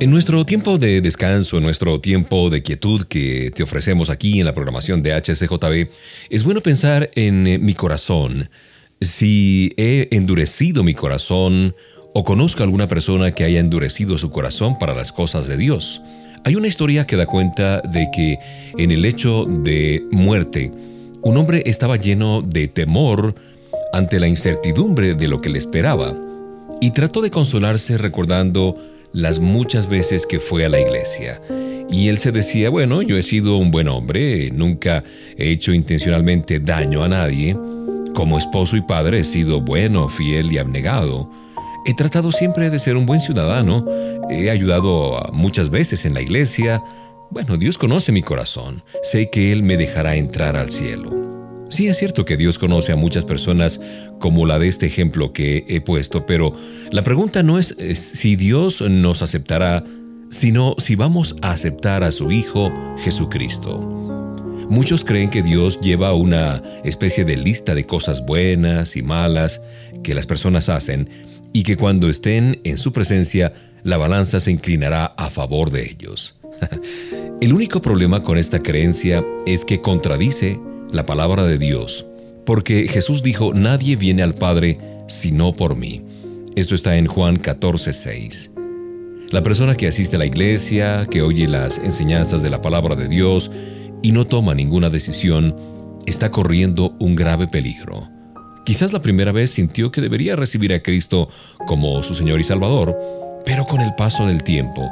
En 0.00 0.10
nuestro 0.10 0.44
tiempo 0.44 0.76
de 0.76 1.00
descanso, 1.00 1.56
en 1.56 1.62
nuestro 1.62 2.00
tiempo 2.00 2.50
de 2.50 2.62
quietud 2.62 3.02
que 3.04 3.52
te 3.54 3.62
ofrecemos 3.62 4.10
aquí 4.10 4.40
en 4.40 4.46
la 4.46 4.52
programación 4.52 5.04
de 5.04 5.14
HCJB, 5.14 5.88
es 6.30 6.42
bueno 6.42 6.60
pensar 6.60 7.10
en 7.14 7.46
eh, 7.46 7.58
mi 7.58 7.74
corazón. 7.74 8.50
Si 9.00 9.72
he 9.76 10.08
endurecido 10.10 10.82
mi 10.82 10.94
corazón 10.94 11.76
o 12.12 12.24
conozco 12.24 12.62
a 12.62 12.64
alguna 12.64 12.88
persona 12.88 13.30
que 13.30 13.44
haya 13.44 13.60
endurecido 13.60 14.18
su 14.18 14.30
corazón 14.30 14.80
para 14.80 14.94
las 14.94 15.12
cosas 15.12 15.46
de 15.46 15.56
Dios. 15.56 16.02
Hay 16.44 16.56
una 16.56 16.68
historia 16.68 17.06
que 17.06 17.16
da 17.16 17.26
cuenta 17.26 17.80
de 17.80 18.08
que 18.12 18.38
en 18.76 18.90
el 18.90 19.04
hecho 19.04 19.44
de 19.44 20.04
muerte, 20.10 20.72
un 21.22 21.36
hombre 21.36 21.62
estaba 21.66 21.96
lleno 21.96 22.42
de 22.42 22.66
temor 22.66 23.36
ante 23.92 24.18
la 24.18 24.26
incertidumbre 24.26 25.14
de 25.14 25.28
lo 25.28 25.40
que 25.40 25.50
le 25.50 25.58
esperaba 25.58 26.16
y 26.80 26.90
trató 26.90 27.22
de 27.22 27.30
consolarse 27.30 27.96
recordando 27.96 28.76
las 29.14 29.38
muchas 29.38 29.88
veces 29.88 30.26
que 30.26 30.40
fue 30.40 30.66
a 30.66 30.68
la 30.68 30.80
iglesia. 30.80 31.40
Y 31.88 32.08
él 32.08 32.18
se 32.18 32.32
decía, 32.32 32.68
bueno, 32.68 33.00
yo 33.00 33.16
he 33.16 33.22
sido 33.22 33.56
un 33.56 33.70
buen 33.70 33.88
hombre, 33.88 34.50
nunca 34.52 35.04
he 35.38 35.50
hecho 35.50 35.72
intencionalmente 35.72 36.58
daño 36.58 37.02
a 37.02 37.08
nadie. 37.08 37.56
Como 38.14 38.38
esposo 38.38 38.76
y 38.76 38.82
padre 38.82 39.20
he 39.20 39.24
sido 39.24 39.60
bueno, 39.60 40.08
fiel 40.08 40.52
y 40.52 40.58
abnegado. 40.58 41.30
He 41.86 41.94
tratado 41.94 42.32
siempre 42.32 42.70
de 42.70 42.78
ser 42.78 42.96
un 42.96 43.06
buen 43.06 43.20
ciudadano, 43.20 43.86
he 44.30 44.50
ayudado 44.50 45.20
muchas 45.32 45.70
veces 45.70 46.04
en 46.04 46.14
la 46.14 46.22
iglesia. 46.22 46.82
Bueno, 47.30 47.56
Dios 47.56 47.78
conoce 47.78 48.10
mi 48.10 48.22
corazón, 48.22 48.82
sé 49.02 49.30
que 49.30 49.52
Él 49.52 49.62
me 49.62 49.76
dejará 49.76 50.16
entrar 50.16 50.56
al 50.56 50.70
cielo. 50.70 51.33
Sí 51.74 51.88
es 51.88 51.98
cierto 51.98 52.24
que 52.24 52.36
Dios 52.36 52.60
conoce 52.60 52.92
a 52.92 52.96
muchas 52.96 53.24
personas 53.24 53.80
como 54.20 54.46
la 54.46 54.60
de 54.60 54.68
este 54.68 54.86
ejemplo 54.86 55.32
que 55.32 55.64
he 55.66 55.80
puesto, 55.80 56.24
pero 56.24 56.56
la 56.92 57.02
pregunta 57.02 57.42
no 57.42 57.58
es 57.58 57.74
si 57.96 58.36
Dios 58.36 58.80
nos 58.80 59.22
aceptará, 59.22 59.82
sino 60.30 60.76
si 60.78 60.94
vamos 60.94 61.34
a 61.42 61.50
aceptar 61.50 62.04
a 62.04 62.12
su 62.12 62.30
Hijo 62.30 62.72
Jesucristo. 62.98 63.80
Muchos 64.70 65.04
creen 65.04 65.30
que 65.30 65.42
Dios 65.42 65.80
lleva 65.80 66.14
una 66.14 66.62
especie 66.84 67.24
de 67.24 67.36
lista 67.36 67.74
de 67.74 67.82
cosas 67.82 68.24
buenas 68.24 68.94
y 68.94 69.02
malas 69.02 69.60
que 70.04 70.14
las 70.14 70.28
personas 70.28 70.68
hacen 70.68 71.10
y 71.52 71.64
que 71.64 71.76
cuando 71.76 72.08
estén 72.08 72.60
en 72.62 72.78
su 72.78 72.92
presencia 72.92 73.52
la 73.82 73.96
balanza 73.96 74.38
se 74.38 74.52
inclinará 74.52 75.06
a 75.06 75.28
favor 75.28 75.72
de 75.72 75.90
ellos. 75.90 76.36
El 77.40 77.52
único 77.52 77.82
problema 77.82 78.20
con 78.20 78.38
esta 78.38 78.62
creencia 78.62 79.24
es 79.44 79.64
que 79.64 79.80
contradice 79.80 80.60
la 80.92 81.04
palabra 81.04 81.44
de 81.44 81.58
Dios, 81.58 82.06
porque 82.44 82.88
Jesús 82.88 83.22
dijo, 83.22 83.54
nadie 83.54 83.96
viene 83.96 84.22
al 84.22 84.34
Padre 84.34 84.78
sino 85.06 85.52
por 85.52 85.76
mí. 85.76 86.02
Esto 86.56 86.74
está 86.74 86.96
en 86.96 87.06
Juan 87.06 87.36
14, 87.36 87.92
6. 87.92 88.50
La 89.30 89.42
persona 89.42 89.74
que 89.74 89.88
asiste 89.88 90.16
a 90.16 90.18
la 90.18 90.26
iglesia, 90.26 91.06
que 91.10 91.22
oye 91.22 91.48
las 91.48 91.78
enseñanzas 91.78 92.42
de 92.42 92.50
la 92.50 92.60
palabra 92.60 92.94
de 92.94 93.08
Dios 93.08 93.50
y 94.02 94.12
no 94.12 94.24
toma 94.26 94.54
ninguna 94.54 94.90
decisión, 94.90 95.56
está 96.06 96.30
corriendo 96.30 96.94
un 97.00 97.16
grave 97.16 97.48
peligro. 97.48 98.08
Quizás 98.64 98.92
la 98.92 99.02
primera 99.02 99.32
vez 99.32 99.50
sintió 99.50 99.90
que 99.90 100.00
debería 100.00 100.36
recibir 100.36 100.72
a 100.72 100.82
Cristo 100.82 101.28
como 101.66 102.02
su 102.02 102.14
Señor 102.14 102.40
y 102.40 102.44
Salvador, 102.44 102.96
pero 103.44 103.66
con 103.66 103.80
el 103.80 103.94
paso 103.94 104.26
del 104.26 104.42
tiempo, 104.42 104.90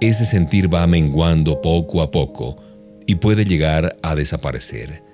ese 0.00 0.26
sentir 0.26 0.72
va 0.72 0.86
menguando 0.86 1.62
poco 1.62 2.02
a 2.02 2.10
poco 2.10 2.58
y 3.06 3.14
puede 3.14 3.44
llegar 3.44 3.96
a 4.02 4.14
desaparecer. 4.14 5.05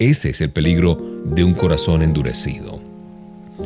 Ese 0.00 0.30
es 0.30 0.40
el 0.40 0.48
peligro 0.48 0.98
de 1.26 1.44
un 1.44 1.52
corazón 1.52 2.00
endurecido. 2.00 2.80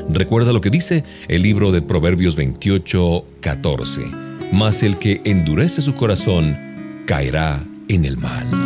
Recuerda 0.08 0.52
lo 0.52 0.60
que 0.60 0.68
dice 0.68 1.04
el 1.28 1.42
libro 1.42 1.70
de 1.70 1.80
Proverbios 1.80 2.34
28, 2.34 3.24
14. 3.40 4.00
Mas 4.52 4.82
el 4.82 4.98
que 4.98 5.20
endurece 5.24 5.80
su 5.80 5.94
corazón 5.94 6.58
caerá 7.06 7.64
en 7.86 8.04
el 8.04 8.16
mal. 8.16 8.63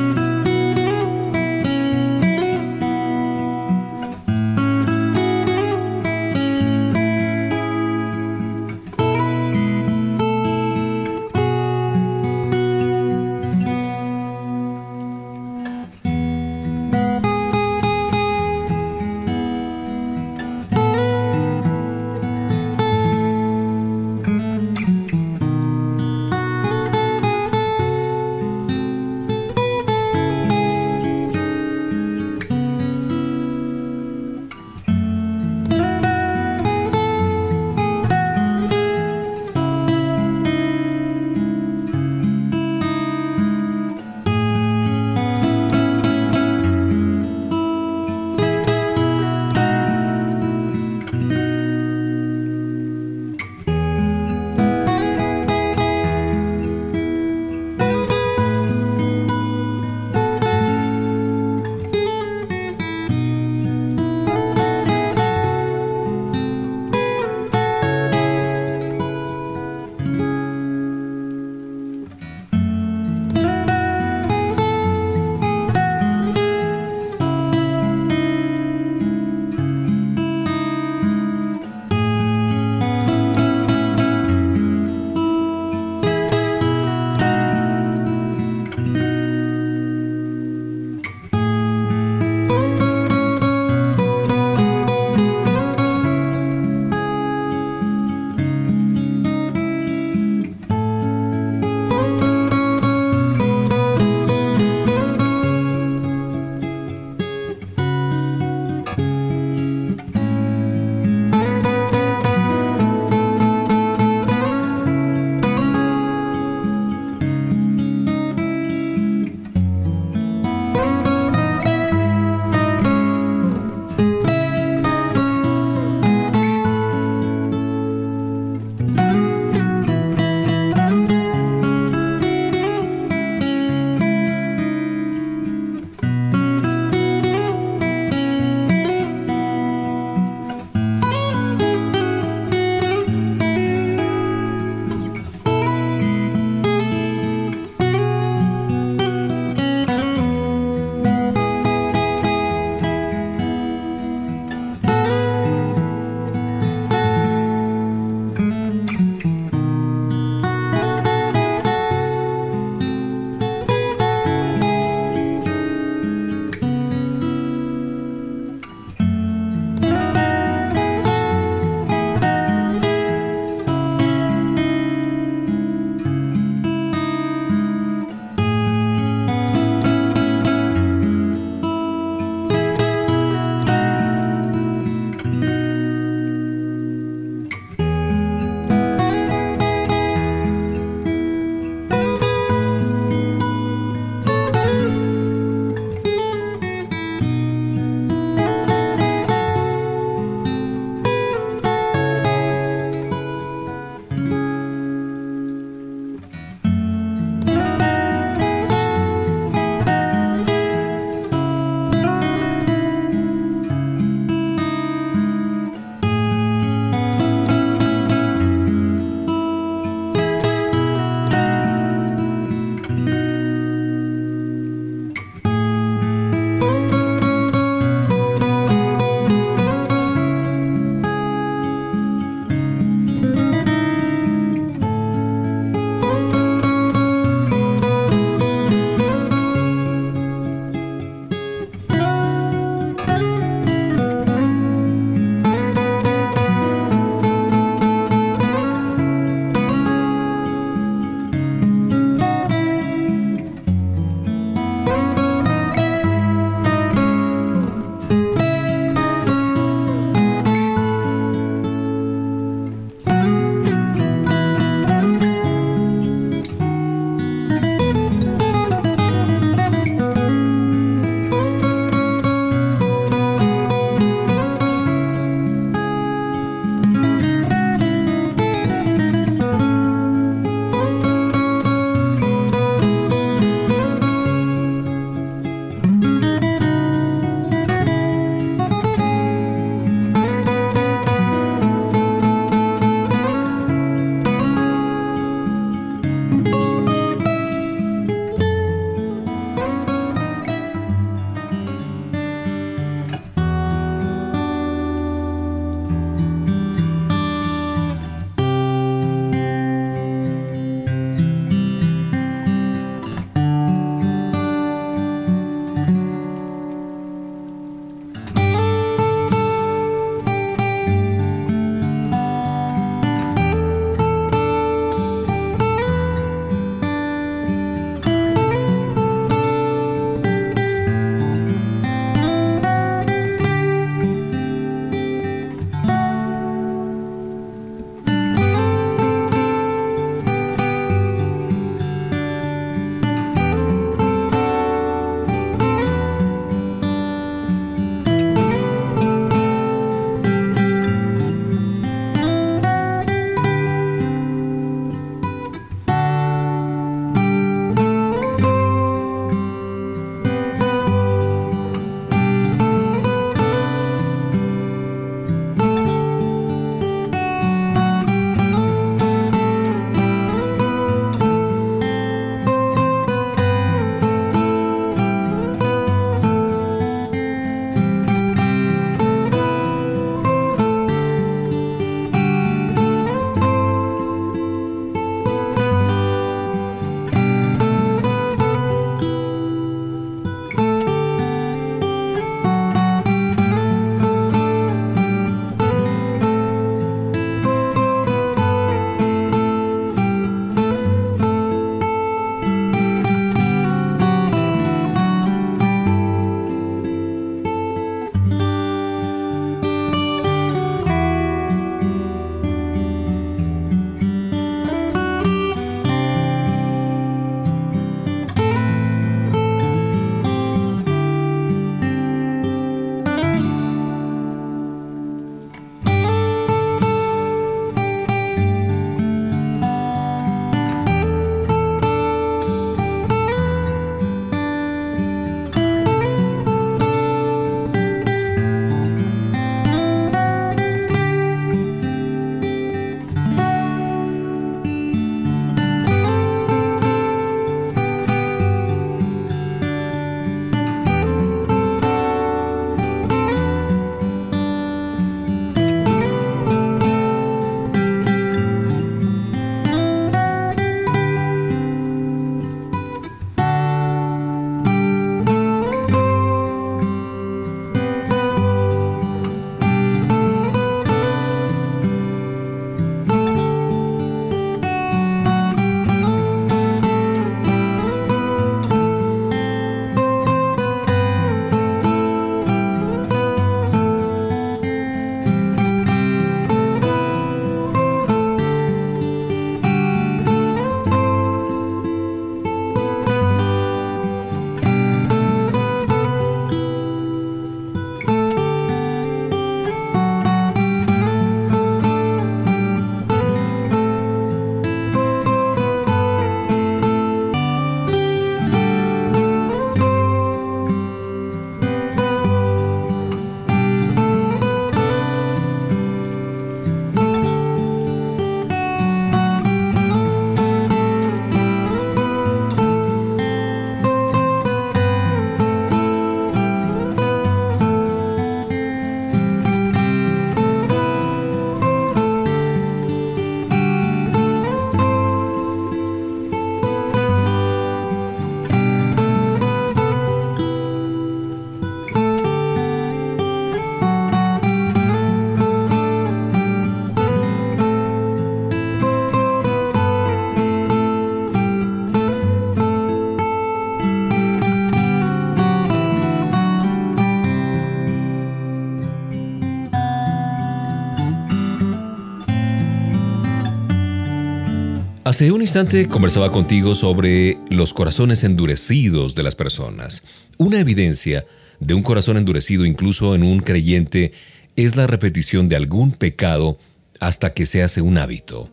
Hace 565.19 565.33
un 565.33 565.41
instante 565.41 565.89
conversaba 565.89 566.31
contigo 566.31 566.77
sobre 566.77 567.39
los 567.51 567.75
corazones 567.75 568.23
endurecidos 568.23 569.17
de 569.17 569.25
las 569.25 569.35
personas. 569.35 570.05
Una 570.39 570.61
evidencia 570.61 571.27
de 571.59 571.75
un 571.75 571.83
corazón 571.83 572.19
endurecido 572.19 572.65
incluso 572.65 573.17
en 573.17 573.25
un 573.25 573.41
creyente 573.41 574.13
es 574.55 574.77
la 574.77 574.87
repetición 574.87 575.49
de 575.49 575.57
algún 575.57 575.91
pecado 575.91 576.57
hasta 577.01 577.35
que 577.35 577.47
se 577.47 577.65
hace 577.65 577.81
un 577.81 577.99
hábito. 577.99 578.49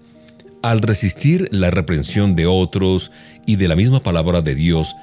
Al 0.64 0.82
resistir 0.82 1.50
la 1.52 1.70
reprensión 1.70 2.36
de 2.36 2.48
otros 2.48 3.12
y 3.46 3.58
de 3.58 3.68
la 3.68 3.76
misma 3.76 4.00
palabra 4.00 4.42
de 4.42 4.56
Dios, 4.56 4.96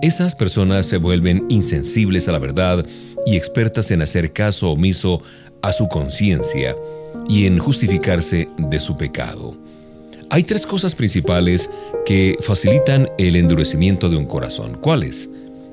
esas 0.00 0.34
personas 0.34 0.86
se 0.86 0.96
vuelven 0.96 1.44
insensibles 1.50 2.26
a 2.30 2.32
la 2.32 2.38
verdad 2.38 2.86
y 3.26 3.36
expertas 3.36 3.90
en 3.90 4.00
hacer 4.00 4.32
caso 4.32 4.70
omiso 4.70 5.22
a 5.60 5.74
su 5.74 5.88
conciencia 5.88 6.74
y 7.28 7.44
en 7.44 7.58
justificarse 7.58 8.48
de 8.56 8.80
su 8.80 8.96
pecado. 8.96 9.61
Hay 10.32 10.44
tres 10.44 10.64
cosas 10.64 10.94
principales 10.94 11.68
que 12.06 12.38
facilitan 12.40 13.06
el 13.18 13.36
endurecimiento 13.36 14.08
de 14.08 14.16
un 14.16 14.24
corazón. 14.24 14.78
¿Cuáles? 14.80 15.28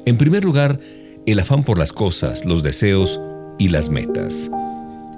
En 0.06 0.18
primer 0.18 0.44
lugar, 0.44 0.82
el 1.26 1.40
afán 1.40 1.64
por 1.64 1.78
las 1.78 1.94
cosas, 1.94 2.44
los 2.44 2.62
deseos 2.62 3.22
y 3.58 3.70
las 3.70 3.88
metas. 3.88 4.52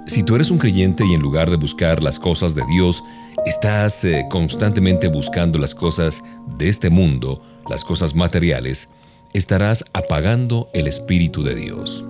Si 0.06 0.22
tú 0.22 0.36
eres 0.36 0.52
un 0.52 0.58
creyente 0.58 1.04
y 1.04 1.14
en 1.14 1.20
lugar 1.20 1.50
de 1.50 1.56
buscar 1.56 2.04
las 2.04 2.20
cosas 2.20 2.54
de 2.54 2.62
Dios, 2.72 3.02
estás 3.44 4.04
eh, 4.04 4.26
constantemente 4.30 5.08
buscando 5.08 5.58
las 5.58 5.74
cosas 5.74 6.22
de 6.56 6.68
este 6.68 6.88
mundo, 6.88 7.42
las 7.68 7.82
cosas 7.82 8.14
materiales, 8.14 8.90
estarás 9.32 9.84
apagando 9.92 10.70
el 10.72 10.86
Espíritu 10.86 11.42
de 11.42 11.56
Dios. 11.56 12.04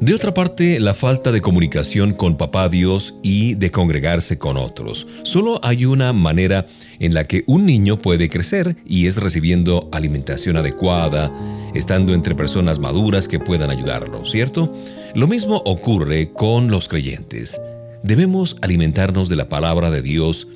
De 0.00 0.14
otra 0.14 0.32
parte, 0.32 0.80
la 0.80 0.94
falta 0.94 1.30
de 1.30 1.42
comunicación 1.42 2.14
con 2.14 2.38
Papá 2.38 2.70
Dios 2.70 3.16
y 3.22 3.54
de 3.56 3.70
congregarse 3.70 4.38
con 4.38 4.56
otros. 4.56 5.06
Solo 5.24 5.60
hay 5.62 5.84
una 5.84 6.14
manera 6.14 6.66
en 7.00 7.12
la 7.12 7.24
que 7.24 7.44
un 7.46 7.66
niño 7.66 8.00
puede 8.00 8.30
crecer 8.30 8.76
y 8.86 9.08
es 9.08 9.18
recibiendo 9.18 9.90
alimentación 9.92 10.56
adecuada, 10.56 11.30
estando 11.74 12.14
entre 12.14 12.34
personas 12.34 12.78
maduras 12.78 13.28
que 13.28 13.40
puedan 13.40 13.68
ayudarlo, 13.68 14.24
¿cierto? 14.24 14.74
Lo 15.14 15.28
mismo 15.28 15.60
ocurre 15.66 16.32
con 16.32 16.70
los 16.70 16.88
creyentes. 16.88 17.60
Debemos 18.02 18.56
alimentarnos 18.62 19.28
de 19.28 19.36
la 19.36 19.48
palabra 19.48 19.90
de 19.90 20.00
Dios, 20.00 20.48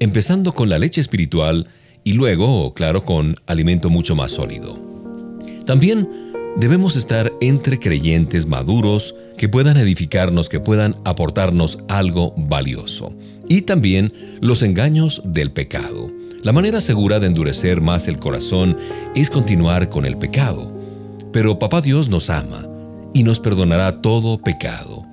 empezando 0.00 0.54
con 0.54 0.70
la 0.70 0.78
leche 0.78 1.02
espiritual 1.02 1.68
y 2.04 2.14
luego, 2.14 2.72
claro, 2.72 3.04
con 3.04 3.36
alimento 3.44 3.90
mucho 3.90 4.16
más 4.16 4.32
sólido. 4.32 4.80
También 5.66 6.27
Debemos 6.58 6.96
estar 6.96 7.32
entre 7.40 7.78
creyentes 7.78 8.46
maduros 8.46 9.14
que 9.36 9.48
puedan 9.48 9.76
edificarnos, 9.76 10.48
que 10.48 10.58
puedan 10.58 10.96
aportarnos 11.04 11.78
algo 11.88 12.34
valioso. 12.36 13.12
Y 13.48 13.62
también 13.62 14.12
los 14.40 14.62
engaños 14.64 15.22
del 15.24 15.52
pecado. 15.52 16.10
La 16.42 16.50
manera 16.50 16.80
segura 16.80 17.20
de 17.20 17.28
endurecer 17.28 17.80
más 17.80 18.08
el 18.08 18.18
corazón 18.18 18.76
es 19.14 19.30
continuar 19.30 19.88
con 19.88 20.04
el 20.04 20.18
pecado. 20.18 20.76
Pero 21.32 21.60
Papá 21.60 21.80
Dios 21.80 22.08
nos 22.08 22.28
ama 22.28 22.66
y 23.14 23.22
nos 23.22 23.38
perdonará 23.38 24.02
todo 24.02 24.38
pecado. 24.38 25.06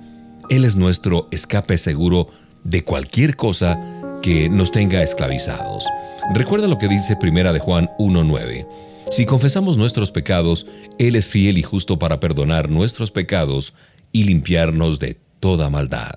Él 0.50 0.64
es 0.64 0.74
nuestro 0.74 1.28
escape 1.30 1.78
seguro 1.78 2.26
de 2.64 2.82
cualquier 2.82 3.36
cosa 3.36 3.78
que 4.20 4.48
nos 4.48 4.72
tenga 4.72 5.00
esclavizados. 5.00 5.84
Recuerda 6.34 6.66
lo 6.66 6.76
que 6.76 6.88
dice 6.88 7.14
Primera 7.14 7.52
de 7.52 7.60
Juan 7.60 7.88
1:9. 8.00 8.85
Si 9.10 9.24
confesamos 9.24 9.76
nuestros 9.76 10.10
pecados, 10.10 10.66
Él 10.98 11.16
es 11.16 11.28
fiel 11.28 11.58
y 11.58 11.62
justo 11.62 11.98
para 11.98 12.20
perdonar 12.20 12.68
nuestros 12.68 13.10
pecados 13.10 13.74
y 14.12 14.24
limpiarnos 14.24 14.98
de 14.98 15.18
toda 15.40 15.70
maldad. 15.70 16.14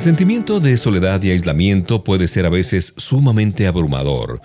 El 0.00 0.04
sentimiento 0.04 0.60
de 0.60 0.78
soledad 0.78 1.22
y 1.22 1.30
aislamiento 1.30 2.04
puede 2.04 2.26
ser 2.26 2.46
a 2.46 2.48
veces 2.48 2.94
sumamente 2.96 3.66
abrumador. 3.66 4.40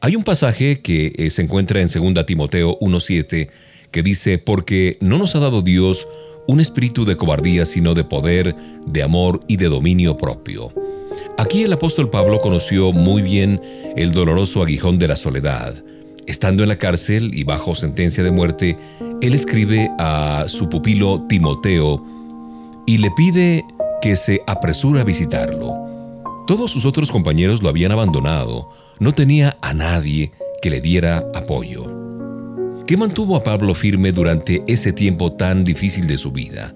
Hay 0.00 0.14
un 0.14 0.22
pasaje 0.22 0.80
que 0.80 1.12
eh, 1.16 1.30
se 1.30 1.42
encuentra 1.42 1.80
en 1.80 1.88
2 1.88 2.24
Timoteo 2.24 2.78
1.7 2.78 3.50
que 3.90 4.02
dice, 4.04 4.38
porque 4.38 4.98
no 5.00 5.18
nos 5.18 5.34
ha 5.34 5.40
dado 5.40 5.60
Dios 5.60 6.06
un 6.46 6.60
espíritu 6.60 7.04
de 7.04 7.16
cobardía, 7.16 7.64
sino 7.64 7.94
de 7.94 8.04
poder, 8.04 8.54
de 8.86 9.02
amor 9.02 9.40
y 9.48 9.56
de 9.56 9.66
dominio 9.66 10.16
propio. 10.16 10.72
Aquí 11.36 11.64
el 11.64 11.72
apóstol 11.72 12.08
Pablo 12.08 12.38
conoció 12.38 12.92
muy 12.92 13.22
bien 13.22 13.60
el 13.96 14.12
doloroso 14.12 14.62
aguijón 14.62 15.00
de 15.00 15.08
la 15.08 15.16
soledad. 15.16 15.74
Estando 16.28 16.62
en 16.62 16.68
la 16.68 16.78
cárcel 16.78 17.34
y 17.34 17.42
bajo 17.42 17.74
sentencia 17.74 18.22
de 18.22 18.30
muerte, 18.30 18.76
él 19.20 19.34
escribe 19.34 19.90
a 19.98 20.44
su 20.46 20.68
pupilo 20.68 21.26
Timoteo 21.28 22.06
y 22.86 22.98
le 22.98 23.10
pide 23.12 23.64
que 24.02 24.16
se 24.16 24.42
apresure 24.48 25.00
a 25.00 25.04
visitarlo. 25.04 25.74
Todos 26.46 26.72
sus 26.72 26.84
otros 26.84 27.12
compañeros 27.12 27.62
lo 27.62 27.68
habían 27.68 27.92
abandonado, 27.92 28.68
no 28.98 29.12
tenía 29.12 29.56
a 29.62 29.72
nadie 29.72 30.32
que 30.60 30.70
le 30.70 30.80
diera 30.80 31.24
apoyo. 31.34 32.82
¿Qué 32.86 32.96
mantuvo 32.96 33.36
a 33.36 33.44
Pablo 33.44 33.74
firme 33.76 34.10
durante 34.10 34.64
ese 34.66 34.92
tiempo 34.92 35.32
tan 35.32 35.62
difícil 35.62 36.08
de 36.08 36.18
su 36.18 36.32
vida? 36.32 36.74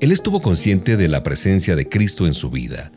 Él 0.00 0.10
estuvo 0.10 0.40
consciente 0.40 0.96
de 0.96 1.08
la 1.08 1.22
presencia 1.22 1.76
de 1.76 1.86
Cristo 1.86 2.26
en 2.26 2.32
su 2.34 2.48
vida, 2.50 2.90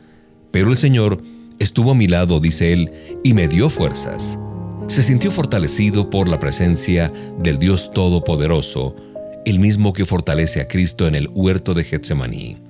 pero 0.50 0.70
el 0.70 0.78
Señor 0.78 1.22
estuvo 1.58 1.90
a 1.90 1.94
mi 1.94 2.08
lado, 2.08 2.40
dice 2.40 2.72
él, 2.72 2.90
y 3.22 3.34
me 3.34 3.48
dio 3.48 3.68
fuerzas. 3.68 4.38
Se 4.86 5.02
sintió 5.02 5.30
fortalecido 5.30 6.08
por 6.08 6.28
la 6.28 6.38
presencia 6.38 7.12
del 7.38 7.58
Dios 7.58 7.92
Todopoderoso, 7.92 8.96
el 9.44 9.58
mismo 9.60 9.92
que 9.92 10.06
fortalece 10.06 10.62
a 10.62 10.68
Cristo 10.68 11.06
en 11.06 11.14
el 11.14 11.28
huerto 11.34 11.74
de 11.74 11.84
Getsemaní. 11.84 12.67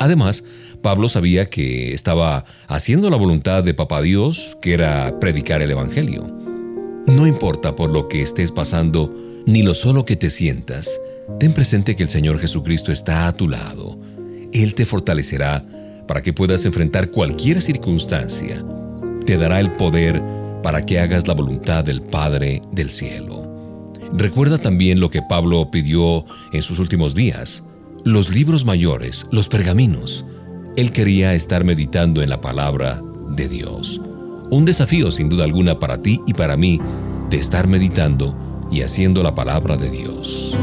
Además, 0.00 0.44
Pablo 0.80 1.10
sabía 1.10 1.44
que 1.44 1.92
estaba 1.92 2.46
haciendo 2.68 3.10
la 3.10 3.18
voluntad 3.18 3.62
de 3.62 3.74
Papá 3.74 4.00
Dios, 4.00 4.56
que 4.62 4.72
era 4.72 5.20
predicar 5.20 5.60
el 5.60 5.70
Evangelio. 5.70 6.26
No 7.06 7.26
importa 7.26 7.76
por 7.76 7.92
lo 7.92 8.08
que 8.08 8.22
estés 8.22 8.50
pasando, 8.50 9.14
ni 9.46 9.62
lo 9.62 9.74
solo 9.74 10.06
que 10.06 10.16
te 10.16 10.30
sientas, 10.30 10.98
ten 11.38 11.52
presente 11.52 11.96
que 11.96 12.04
el 12.04 12.08
Señor 12.08 12.38
Jesucristo 12.38 12.92
está 12.92 13.26
a 13.26 13.32
tu 13.34 13.46
lado. 13.46 13.98
Él 14.54 14.74
te 14.74 14.86
fortalecerá 14.86 15.66
para 16.08 16.22
que 16.22 16.32
puedas 16.32 16.64
enfrentar 16.64 17.10
cualquier 17.10 17.60
circunstancia. 17.60 18.64
Te 19.26 19.36
dará 19.36 19.60
el 19.60 19.72
poder 19.72 20.22
para 20.62 20.86
que 20.86 20.98
hagas 20.98 21.28
la 21.28 21.34
voluntad 21.34 21.84
del 21.84 22.00
Padre 22.00 22.62
del 22.72 22.88
cielo. 22.88 23.46
Recuerda 24.14 24.56
también 24.56 24.98
lo 24.98 25.10
que 25.10 25.20
Pablo 25.20 25.70
pidió 25.70 26.24
en 26.54 26.62
sus 26.62 26.78
últimos 26.78 27.14
días 27.14 27.64
los 28.04 28.30
libros 28.30 28.64
mayores, 28.64 29.26
los 29.30 29.48
pergaminos. 29.48 30.24
Él 30.76 30.92
quería 30.92 31.34
estar 31.34 31.64
meditando 31.64 32.22
en 32.22 32.30
la 32.30 32.40
palabra 32.40 33.02
de 33.30 33.48
Dios. 33.48 34.00
Un 34.50 34.64
desafío 34.64 35.10
sin 35.10 35.28
duda 35.28 35.44
alguna 35.44 35.78
para 35.78 36.02
ti 36.02 36.20
y 36.26 36.34
para 36.34 36.56
mí 36.56 36.80
de 37.28 37.38
estar 37.38 37.68
meditando 37.68 38.34
y 38.70 38.82
haciendo 38.82 39.22
la 39.22 39.34
palabra 39.34 39.76
de 39.76 39.90
Dios. 39.90 40.56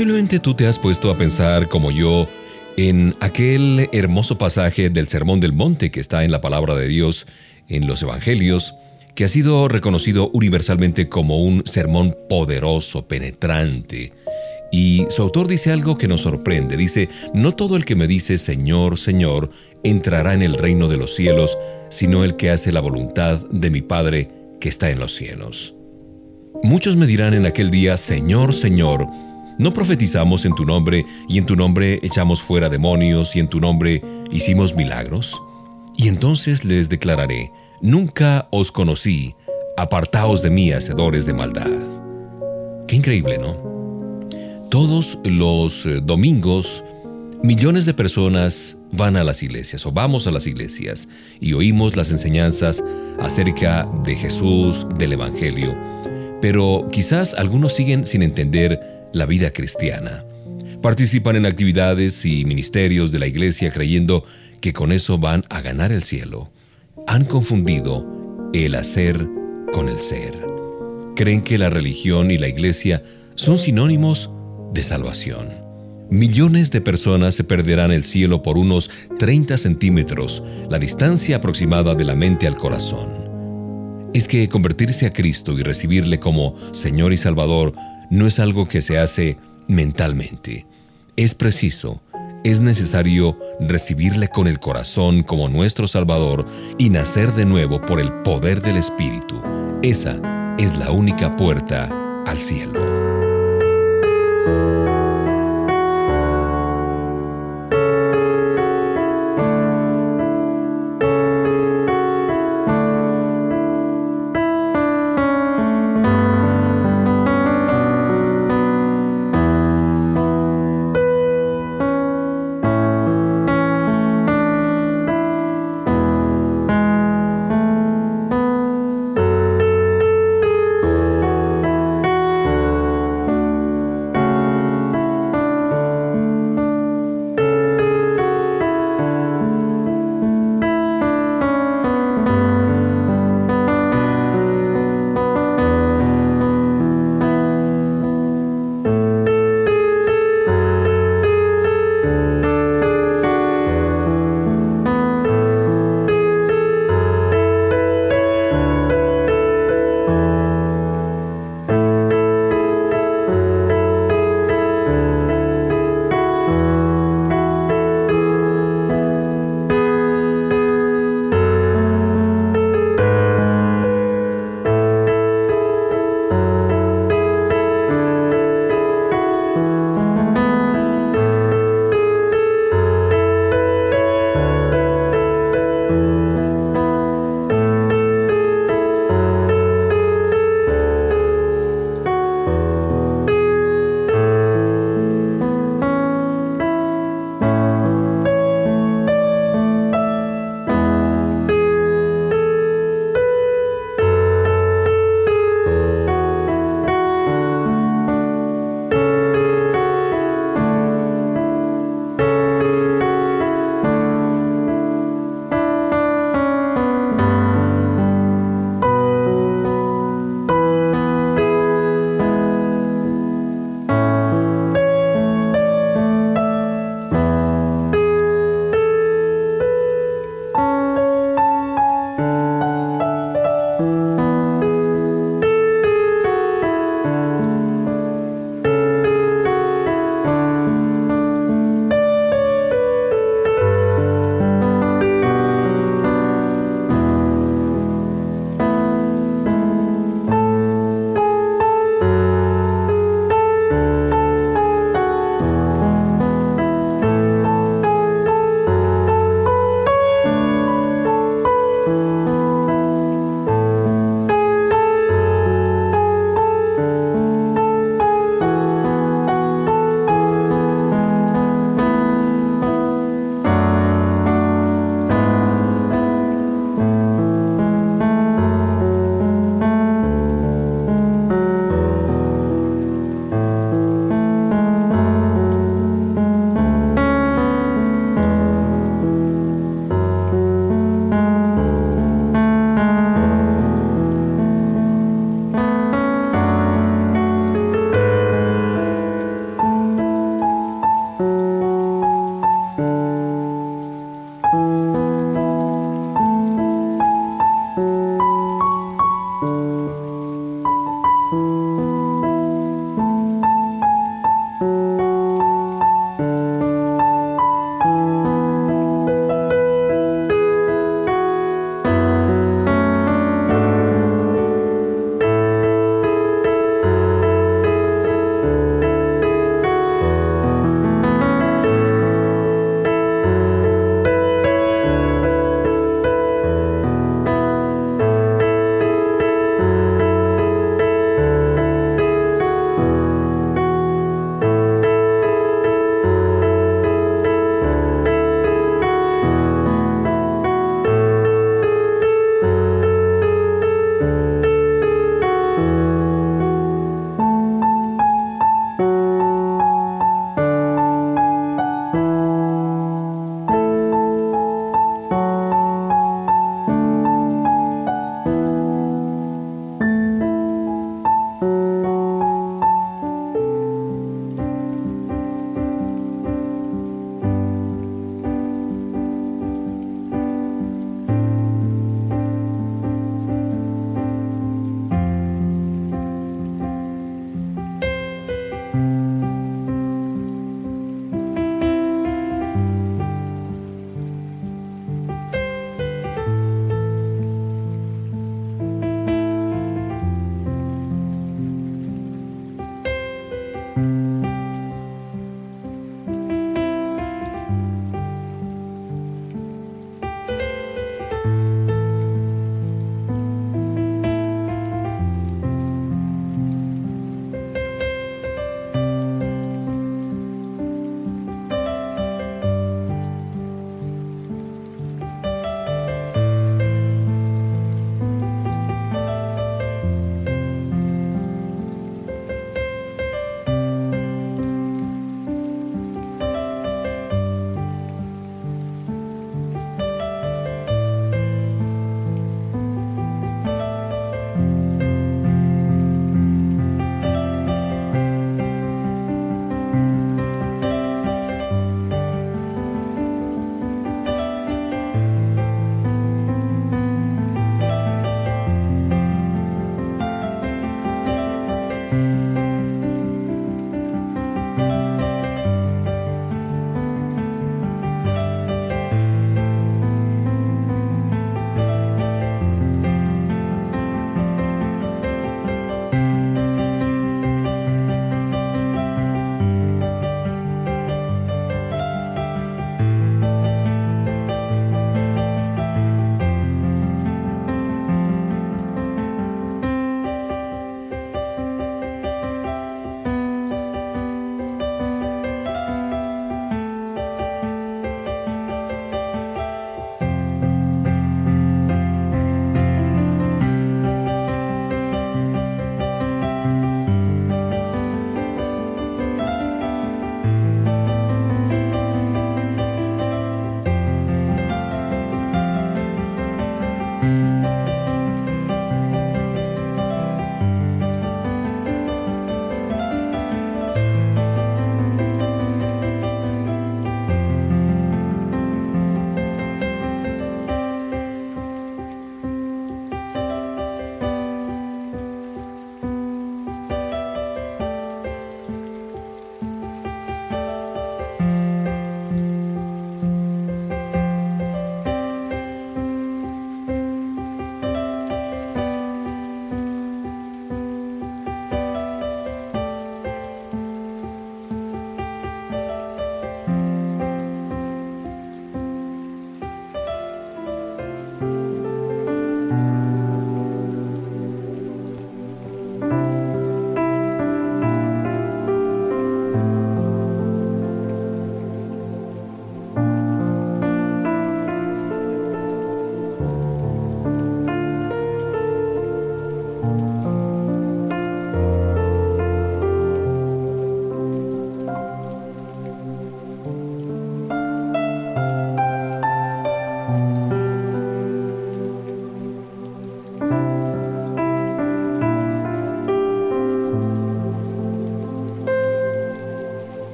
Posiblemente 0.00 0.38
tú 0.38 0.54
te 0.54 0.66
has 0.66 0.78
puesto 0.78 1.10
a 1.10 1.18
pensar 1.18 1.68
como 1.68 1.90
yo 1.90 2.26
en 2.78 3.14
aquel 3.20 3.90
hermoso 3.92 4.38
pasaje 4.38 4.88
del 4.88 5.08
Sermón 5.08 5.40
del 5.40 5.52
Monte 5.52 5.90
que 5.90 6.00
está 6.00 6.24
en 6.24 6.30
la 6.30 6.40
palabra 6.40 6.74
de 6.74 6.88
Dios 6.88 7.26
en 7.68 7.86
los 7.86 8.02
Evangelios, 8.02 8.72
que 9.14 9.24
ha 9.24 9.28
sido 9.28 9.68
reconocido 9.68 10.30
universalmente 10.32 11.10
como 11.10 11.44
un 11.44 11.64
sermón 11.66 12.16
poderoso, 12.30 13.06
penetrante. 13.08 14.14
Y 14.72 15.04
su 15.10 15.20
autor 15.20 15.48
dice 15.48 15.70
algo 15.70 15.98
que 15.98 16.08
nos 16.08 16.22
sorprende. 16.22 16.78
Dice, 16.78 17.10
no 17.34 17.52
todo 17.52 17.76
el 17.76 17.84
que 17.84 17.94
me 17.94 18.06
dice 18.06 18.38
Señor, 18.38 18.96
Señor, 18.96 19.50
entrará 19.84 20.32
en 20.32 20.40
el 20.40 20.54
reino 20.54 20.88
de 20.88 20.96
los 20.96 21.14
cielos, 21.14 21.58
sino 21.90 22.24
el 22.24 22.36
que 22.36 22.48
hace 22.48 22.72
la 22.72 22.80
voluntad 22.80 23.38
de 23.50 23.68
mi 23.68 23.82
Padre 23.82 24.28
que 24.62 24.70
está 24.70 24.88
en 24.88 24.98
los 24.98 25.14
cielos. 25.14 25.74
Muchos 26.62 26.96
me 26.96 27.06
dirán 27.06 27.34
en 27.34 27.44
aquel 27.44 27.70
día, 27.70 27.98
Señor, 27.98 28.54
Señor, 28.54 29.06
¿no 29.60 29.74
profetizamos 29.74 30.46
en 30.46 30.54
tu 30.54 30.64
nombre 30.64 31.04
y 31.28 31.36
en 31.36 31.44
tu 31.44 31.54
nombre 31.54 32.00
echamos 32.02 32.40
fuera 32.40 32.70
demonios 32.70 33.36
y 33.36 33.40
en 33.40 33.48
tu 33.48 33.60
nombre 33.60 34.02
hicimos 34.32 34.74
milagros? 34.74 35.40
Y 35.98 36.08
entonces 36.08 36.64
les 36.64 36.88
declararé, 36.88 37.52
nunca 37.82 38.48
os 38.50 38.72
conocí, 38.72 39.34
apartaos 39.76 40.40
de 40.40 40.48
mí, 40.48 40.72
hacedores 40.72 41.26
de 41.26 41.34
maldad. 41.34 41.70
Qué 42.88 42.96
increíble, 42.96 43.36
¿no? 43.36 43.54
Todos 44.70 45.18
los 45.24 45.84
eh, 45.84 46.00
domingos, 46.02 46.82
millones 47.42 47.84
de 47.84 47.92
personas 47.92 48.78
van 48.92 49.16
a 49.16 49.24
las 49.24 49.42
iglesias 49.42 49.84
o 49.84 49.92
vamos 49.92 50.26
a 50.26 50.30
las 50.30 50.46
iglesias 50.46 51.06
y 51.38 51.52
oímos 51.52 51.96
las 51.96 52.10
enseñanzas 52.10 52.82
acerca 53.20 53.86
de 54.04 54.16
Jesús, 54.16 54.86
del 54.96 55.12
Evangelio, 55.12 55.76
pero 56.40 56.88
quizás 56.90 57.34
algunos 57.34 57.74
siguen 57.74 58.06
sin 58.06 58.22
entender 58.22 58.99
la 59.12 59.26
vida 59.26 59.52
cristiana. 59.52 60.24
Participan 60.82 61.36
en 61.36 61.46
actividades 61.46 62.24
y 62.24 62.44
ministerios 62.44 63.12
de 63.12 63.18
la 63.18 63.26
iglesia 63.26 63.70
creyendo 63.70 64.24
que 64.60 64.72
con 64.72 64.92
eso 64.92 65.18
van 65.18 65.44
a 65.50 65.60
ganar 65.60 65.92
el 65.92 66.02
cielo. 66.02 66.50
Han 67.06 67.24
confundido 67.24 68.50
el 68.52 68.74
hacer 68.74 69.26
con 69.72 69.88
el 69.88 69.98
ser. 69.98 70.34
Creen 71.16 71.42
que 71.42 71.58
la 71.58 71.70
religión 71.70 72.30
y 72.30 72.38
la 72.38 72.48
iglesia 72.48 73.02
son 73.34 73.58
sinónimos 73.58 74.30
de 74.72 74.82
salvación. 74.82 75.48
Millones 76.10 76.70
de 76.70 76.80
personas 76.80 77.34
se 77.34 77.44
perderán 77.44 77.92
el 77.92 78.04
cielo 78.04 78.42
por 78.42 78.58
unos 78.58 78.90
30 79.18 79.56
centímetros, 79.56 80.42
la 80.68 80.78
distancia 80.78 81.36
aproximada 81.36 81.94
de 81.94 82.04
la 82.04 82.16
mente 82.16 82.46
al 82.46 82.56
corazón. 82.56 83.30
Es 84.12 84.26
que 84.26 84.48
convertirse 84.48 85.06
a 85.06 85.12
Cristo 85.12 85.52
y 85.52 85.62
recibirle 85.62 86.18
como 86.18 86.56
Señor 86.72 87.12
y 87.12 87.16
Salvador 87.16 87.74
no 88.10 88.26
es 88.26 88.38
algo 88.40 88.68
que 88.68 88.82
se 88.82 88.98
hace 88.98 89.38
mentalmente. 89.68 90.66
Es 91.16 91.34
preciso 91.34 92.00
es 92.44 92.60
necesario 92.60 93.38
recibirle 93.60 94.28
con 94.28 94.46
el 94.46 94.60
corazón 94.60 95.22
como 95.22 95.48
nuestro 95.48 95.86
Salvador 95.86 96.46
y 96.78 96.88
nacer 96.88 97.32
de 97.32 97.44
nuevo 97.44 97.80
por 97.82 98.00
el 98.00 98.12
poder 98.22 98.62
del 98.62 98.78
Espíritu. 98.78 99.42
Esa 99.82 100.54
es 100.58 100.76
la 100.78 100.90
única 100.90 101.36
puerta 101.36 101.90
al 102.26 102.38
cielo. 102.38 102.80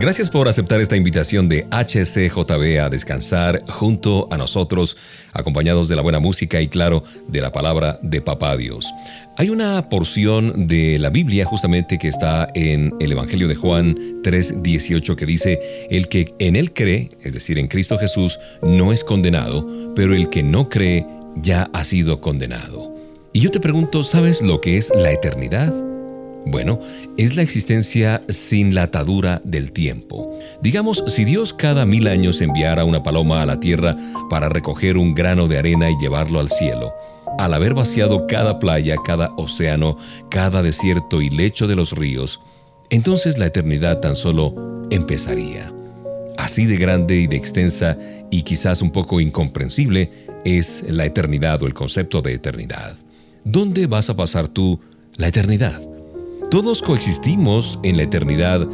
Gracias 0.00 0.30
por 0.30 0.48
aceptar 0.48 0.80
esta 0.80 0.96
invitación 0.96 1.46
de 1.50 1.66
HCJB 1.70 2.80
a 2.80 2.88
descansar 2.88 3.62
junto 3.68 4.32
a 4.32 4.38
nosotros, 4.38 4.96
acompañados 5.34 5.90
de 5.90 5.96
la 5.96 6.00
buena 6.00 6.20
música 6.20 6.58
y 6.62 6.68
claro, 6.68 7.04
de 7.28 7.42
la 7.42 7.52
palabra 7.52 7.98
de 8.00 8.22
Papá 8.22 8.56
Dios. 8.56 8.90
Hay 9.36 9.50
una 9.50 9.90
porción 9.90 10.66
de 10.68 10.98
la 10.98 11.10
Biblia 11.10 11.44
justamente 11.44 11.98
que 11.98 12.08
está 12.08 12.48
en 12.54 12.94
el 12.98 13.12
Evangelio 13.12 13.46
de 13.46 13.56
Juan 13.56 14.22
3:18 14.22 15.16
que 15.16 15.26
dice, 15.26 15.60
el 15.90 16.08
que 16.08 16.34
en 16.38 16.56
él 16.56 16.72
cree, 16.72 17.10
es 17.20 17.34
decir, 17.34 17.58
en 17.58 17.68
Cristo 17.68 17.98
Jesús, 17.98 18.38
no 18.62 18.94
es 18.94 19.04
condenado, 19.04 19.92
pero 19.94 20.14
el 20.14 20.30
que 20.30 20.42
no 20.42 20.70
cree 20.70 21.06
ya 21.36 21.68
ha 21.74 21.84
sido 21.84 22.22
condenado. 22.22 22.94
Y 23.34 23.40
yo 23.40 23.50
te 23.50 23.60
pregunto, 23.60 24.02
¿sabes 24.02 24.40
lo 24.40 24.62
que 24.62 24.78
es 24.78 24.90
la 24.96 25.12
eternidad? 25.12 25.89
Bueno, 26.46 26.80
es 27.16 27.36
la 27.36 27.42
existencia 27.42 28.22
sin 28.28 28.74
la 28.74 28.84
atadura 28.84 29.42
del 29.44 29.72
tiempo. 29.72 30.38
Digamos, 30.62 31.04
si 31.06 31.24
Dios 31.24 31.52
cada 31.52 31.84
mil 31.86 32.08
años 32.08 32.40
enviara 32.40 32.84
una 32.84 33.02
paloma 33.02 33.42
a 33.42 33.46
la 33.46 33.60
tierra 33.60 33.96
para 34.30 34.48
recoger 34.48 34.96
un 34.96 35.14
grano 35.14 35.48
de 35.48 35.58
arena 35.58 35.90
y 35.90 35.98
llevarlo 36.00 36.40
al 36.40 36.48
cielo, 36.48 36.92
al 37.38 37.54
haber 37.54 37.74
vaciado 37.74 38.26
cada 38.26 38.58
playa, 38.58 38.96
cada 39.04 39.32
océano, 39.36 39.96
cada 40.30 40.62
desierto 40.62 41.20
y 41.22 41.30
lecho 41.30 41.66
de 41.66 41.76
los 41.76 41.92
ríos, 41.92 42.40
entonces 42.88 43.38
la 43.38 43.46
eternidad 43.46 44.00
tan 44.00 44.16
solo 44.16 44.82
empezaría. 44.90 45.72
Así 46.38 46.64
de 46.64 46.78
grande 46.78 47.16
y 47.16 47.26
de 47.26 47.36
extensa 47.36 47.98
y 48.30 48.42
quizás 48.42 48.82
un 48.82 48.90
poco 48.90 49.20
incomprensible 49.20 50.10
es 50.44 50.84
la 50.88 51.04
eternidad 51.04 51.62
o 51.62 51.66
el 51.66 51.74
concepto 51.74 52.22
de 52.22 52.32
eternidad. 52.32 52.96
¿Dónde 53.44 53.86
vas 53.86 54.10
a 54.10 54.16
pasar 54.16 54.48
tú 54.48 54.80
la 55.16 55.28
eternidad? 55.28 55.80
Todos 56.50 56.82
coexistimos 56.82 57.78
en 57.84 57.96
la 57.96 58.02
eternidad 58.02 58.66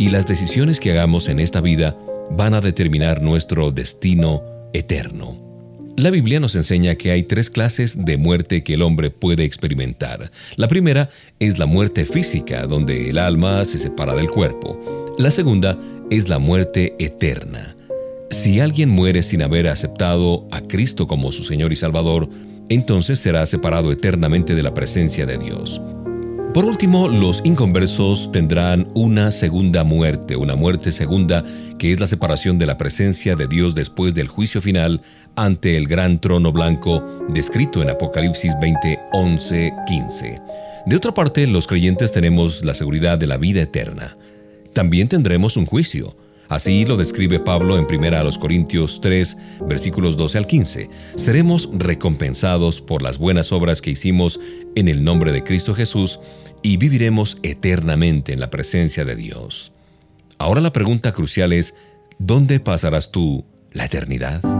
y 0.00 0.08
las 0.08 0.26
decisiones 0.26 0.80
que 0.80 0.90
hagamos 0.90 1.28
en 1.28 1.38
esta 1.38 1.60
vida 1.60 1.96
van 2.32 2.54
a 2.54 2.60
determinar 2.60 3.22
nuestro 3.22 3.70
destino 3.70 4.42
eterno. 4.72 5.38
La 5.96 6.10
Biblia 6.10 6.40
nos 6.40 6.56
enseña 6.56 6.96
que 6.96 7.12
hay 7.12 7.22
tres 7.22 7.48
clases 7.48 8.04
de 8.04 8.16
muerte 8.16 8.64
que 8.64 8.74
el 8.74 8.82
hombre 8.82 9.10
puede 9.10 9.44
experimentar. 9.44 10.32
La 10.56 10.66
primera 10.66 11.08
es 11.38 11.60
la 11.60 11.66
muerte 11.66 12.04
física, 12.04 12.66
donde 12.66 13.10
el 13.10 13.18
alma 13.18 13.64
se 13.64 13.78
separa 13.78 14.16
del 14.16 14.28
cuerpo. 14.28 15.14
La 15.16 15.30
segunda 15.30 15.78
es 16.10 16.28
la 16.28 16.40
muerte 16.40 16.96
eterna. 16.98 17.76
Si 18.30 18.58
alguien 18.58 18.88
muere 18.88 19.22
sin 19.22 19.42
haber 19.42 19.68
aceptado 19.68 20.48
a 20.50 20.62
Cristo 20.62 21.06
como 21.06 21.30
su 21.30 21.44
Señor 21.44 21.72
y 21.72 21.76
Salvador, 21.76 22.28
entonces 22.68 23.20
será 23.20 23.46
separado 23.46 23.92
eternamente 23.92 24.56
de 24.56 24.64
la 24.64 24.74
presencia 24.74 25.26
de 25.26 25.38
Dios. 25.38 25.80
Por 26.52 26.64
último, 26.64 27.06
los 27.06 27.42
inconversos 27.44 28.32
tendrán 28.32 28.88
una 28.94 29.30
segunda 29.30 29.84
muerte, 29.84 30.34
una 30.34 30.56
muerte 30.56 30.90
segunda, 30.90 31.44
que 31.78 31.92
es 31.92 32.00
la 32.00 32.06
separación 32.06 32.58
de 32.58 32.66
la 32.66 32.76
presencia 32.76 33.36
de 33.36 33.46
Dios 33.46 33.76
después 33.76 34.14
del 34.14 34.26
juicio 34.26 34.60
final 34.60 35.00
ante 35.36 35.76
el 35.76 35.86
gran 35.86 36.20
trono 36.20 36.50
blanco 36.50 37.04
descrito 37.28 37.82
en 37.82 37.90
Apocalipsis 37.90 38.52
20, 38.60 38.98
11, 39.12 39.72
15. 39.86 40.42
De 40.86 40.96
otra 40.96 41.14
parte, 41.14 41.46
los 41.46 41.68
creyentes 41.68 42.10
tenemos 42.10 42.64
la 42.64 42.74
seguridad 42.74 43.16
de 43.16 43.28
la 43.28 43.36
vida 43.36 43.62
eterna. 43.62 44.16
También 44.72 45.06
tendremos 45.06 45.56
un 45.56 45.66
juicio. 45.66 46.16
Así 46.50 46.84
lo 46.84 46.96
describe 46.96 47.38
Pablo 47.38 47.78
en 47.78 47.84
1 47.84 48.30
Corintios 48.40 49.00
3, 49.00 49.36
versículos 49.68 50.16
12 50.16 50.38
al 50.38 50.48
15. 50.48 50.90
Seremos 51.14 51.68
recompensados 51.72 52.80
por 52.80 53.02
las 53.02 53.18
buenas 53.18 53.52
obras 53.52 53.80
que 53.80 53.90
hicimos 53.90 54.40
en 54.74 54.88
el 54.88 55.04
nombre 55.04 55.32
de 55.32 55.42
Cristo 55.44 55.74
Jesús 55.74 56.20
y 56.62 56.76
viviremos 56.76 57.38
eternamente 57.42 58.32
en 58.32 58.40
la 58.40 58.50
presencia 58.50 59.04
de 59.04 59.16
Dios. 59.16 59.72
Ahora 60.38 60.60
la 60.60 60.72
pregunta 60.72 61.12
crucial 61.12 61.52
es, 61.52 61.74
¿dónde 62.18 62.60
pasarás 62.60 63.10
tú 63.10 63.44
la 63.72 63.84
eternidad? 63.84 64.59